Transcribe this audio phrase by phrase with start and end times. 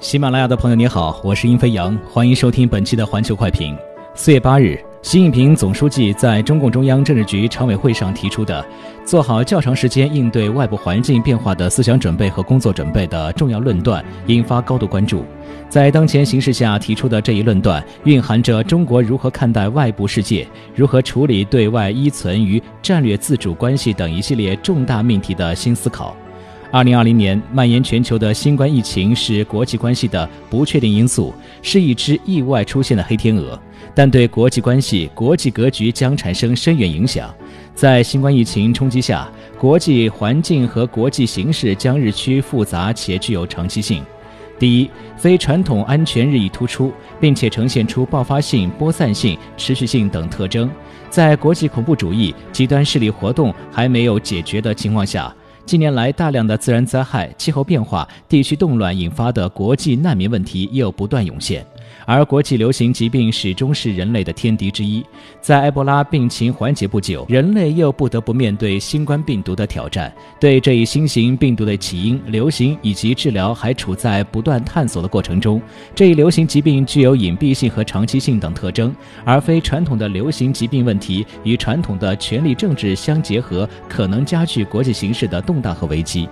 [0.00, 3.76] 喜马拉雅的朋友你好，我是殷飞扬，欢迎收听本期的环球快评。
[4.14, 8.64] 四月八日，习近平总书记在中共中央政治局常委会上提出的
[9.04, 15.24] “做好较长时间应对外部环境变化的思想准备和工作准备”的重要论断，引发高度关注。
[15.68, 26.14] 在当前形势下提出的这一论断，蕴含着中国如何看待外部世界、如何处理对外依存与战略自主关系等一系列重大命题的新思考。
[26.74, 31.32] 二零二零年蔓延全球的新冠疫情是国际关系的不确定因素，
[31.62, 33.56] 是一只意外出现的黑天鹅，
[33.94, 37.32] 但对国际关系、国际格局将产生深远影响。
[37.76, 44.02] 在新冠疫情冲击下，国际环境和国际形势将日趋复杂且具有长期性。
[44.58, 50.68] 第一，非传统安全日益突出，并且呈现出爆发性、播散性、持续性等特征。
[51.08, 55.32] 在国际恐怖主义、极端势力活动还没有解决的情况下。
[55.66, 61.66] 近年来，大量的自然灾害、气候变化、地区动乱引发的国际难民问题又不断涌现。
[62.06, 65.04] 而国际流行疾病始终是人类的天敌之一。
[65.40, 70.12] 在埃博拉病情缓解不久，人类又不得不面对新冠病毒的挑战。
[70.38, 75.60] 对这一新型病毒的起因、流行以及治疗还处在不断探索的过程中。
[75.94, 86.28] 这一流行疾病具有隐蔽性和长期性等特征，而非传统的流行疾病问题与传统的权力政治相结合，可能加剧国际形势的动荡和危机。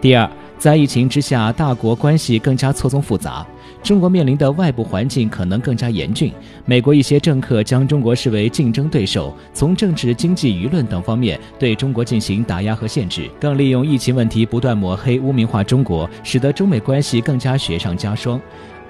[0.00, 3.44] 第二，在疫情之下，大国关系更加错综复杂。
[3.82, 6.32] 中国面临的外部环境可能更加严峻。
[6.64, 18.40] 美国一些政客将中国视为竞争对手，从政治、经济、舆论等方面对中国进行打压和限制，更利用疫情问题不断抹黑、污名化中国，使得中美关系更加雪上加霜。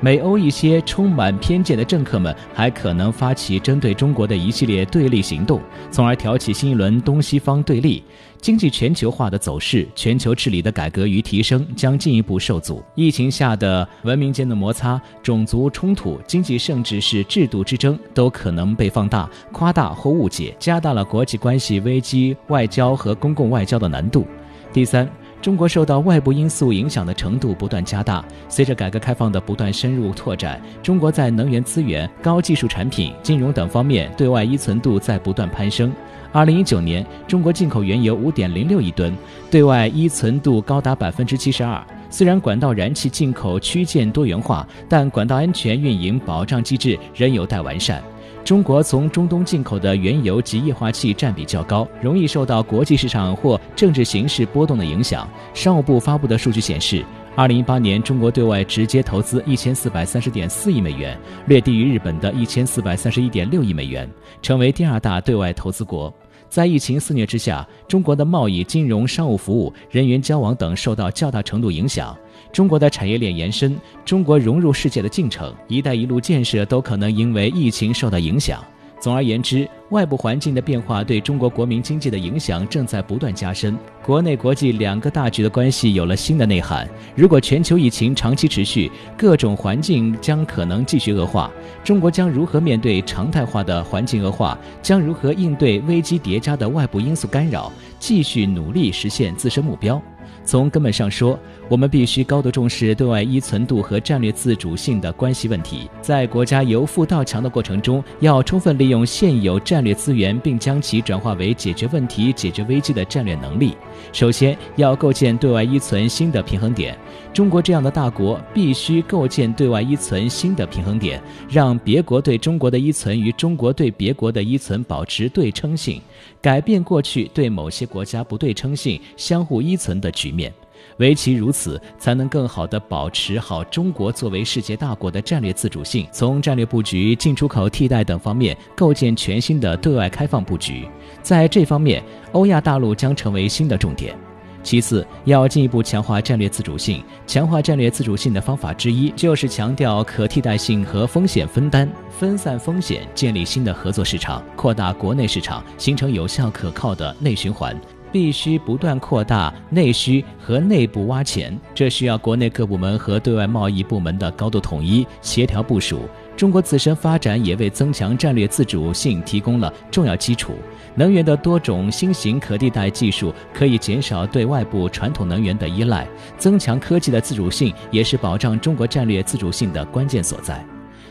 [0.00, 8.02] 美欧一些充满偏见的政客们还可能发起针对中国的一系列对立行动，从而挑起新一轮东西方对立。
[8.40, 12.80] 经济全球化的走势、全球治理的改革与提升将进一步受阻。
[12.94, 24.26] 疫情下的文明间的摩摩擦、种族冲突、经济甚至是制度之争都可能被放大、夸大或误解，加大了国际关系危机、外交和公共外交的难度。
[24.70, 25.08] 第三。
[25.40, 28.24] 中国受到外部因素影响的程度不断加大。
[28.48, 35.92] 随着改革开放的不断深入拓展，中国在能源资源、高技术产品、金融等方面对外依存度在不断攀升。
[36.32, 39.16] 二零一九年，中国进口原油五点零六亿吨，
[39.48, 41.80] 对外依存度高达百分之七十二。
[42.10, 48.02] 虽然管道燃气进口区间多元化，但管道安全运营保障机制仍有待完善。
[48.44, 55.28] 中国从中东进口的原油及液化气占比较高，容易受到国际市场或政治形势波动的影响。
[55.52, 57.04] 商务部发布的数据显示，
[57.36, 64.08] 二零一八年中国对外直接投资一千四百三十点四亿美元，略低于日本的一千四百三十一点六亿美元，
[64.40, 66.10] 成为第二大对外投资国。
[66.48, 72.16] 在疫情肆虐之下，中国的贸易、金融、商务服务、人员交往等受到较大程度影响。
[72.52, 78.64] 中国的产业链延伸，中国融入世界的进程，“一带一路”建设都可能因为疫情受到影响。
[79.00, 86.88] 总而言之，外部环境的变化对中国国民经济的影响正在不断加深，国内国际两个大局的关系有了新的内涵。
[87.14, 91.48] 如果全球疫情长期持续，各种环境将可能继续恶化，
[91.84, 94.58] 中国将如何面对常态化的环境恶化？
[94.82, 97.72] 将如何应对危机叠加的外部因素干扰？
[98.00, 100.02] 继续努力实现自身目标？
[100.48, 101.38] 从根本上说，
[101.68, 105.90] 我们必须高度重视对外依存度和战略自主性的关系问题。
[106.00, 113.76] 在国家由富到强的过程中，要充分利用现有战略资源，并将其转化为解决问题、解决危机的战略能力。
[114.10, 116.96] 首先，要构建对外依存新的平衡点。
[117.34, 126.00] 中国这样的大国必须构建对外依存新的平衡点，让别国对中国的依存与中国对别国的依存保持对称性，
[126.40, 130.52] 改变过去对某些国家不对称性、相互依存的局面面。
[130.98, 136.06] 唯其如此，才能更好地保持好中国作为世界大国的战略自主性。
[136.12, 140.88] 从战略布局、进出口替代等方面，构建全新的对外开放布局。
[141.22, 144.16] 在这方面，欧亚大陆将成为新的重点。
[144.64, 147.02] 其次，要进一步强化战略自主性。
[147.26, 157.80] 强化战略自主性的方法之一，就是强调可替代性和风险分担，分散风险，建立新的合作市场，扩大国内市场，形成有效可靠的内循环。
[158.12, 166.00] 必须不断扩大内需和内部挖潜，这需要国内各部门和对外贸易部门的高度统一、协调部署。
[166.36, 170.52] 中国自身发展也为增强战略自主性提供了重要基础。
[170.94, 176.06] 能源的多种新型可替代技术可以减少对外部传统能源的依赖，
[176.36, 180.64] 增强科技的自主性也是保障中国战略自主性的关键所在。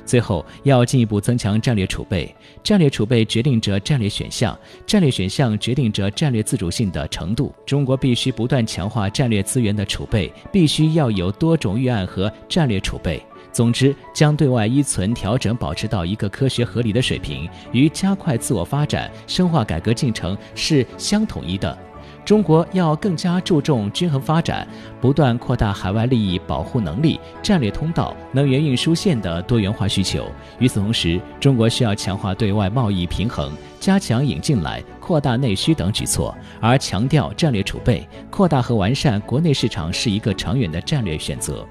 [0.08, 2.34] 最后，要进一步增强战略储备。
[2.64, 7.54] 战略储备决定着战略选项，战略选项决定着战略自主性的程度。
[7.66, 13.22] 中国必须不断强化战略资源的储备，必须要有多种预案和战略储备。
[13.52, 21.78] 总之，将对外依存调整保持到一个科学合理的水平，与加快自我发展、深化改革进程是相统一的。
[22.28, 24.68] 中国要更加注重均衡发展，
[25.00, 30.30] 不断扩大海外利益保护能力、战略通道、能源运输线的多元化需求。
[30.60, 41.66] 与此同时，中国需要强化对外贸易平衡，加强引进来、扩大内需等举措，而强调战略储备、扩大和完善国内市场是一个长远的战略选择。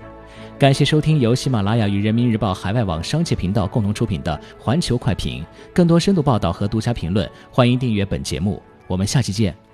[0.58, 5.42] 感谢收听由喜马拉雅与人民日报海外网商界频道共同出品的《环球快评》，
[5.74, 8.62] 更多深度报道和独家评论，欢迎订阅本节目。
[8.86, 9.65] 我们下期见。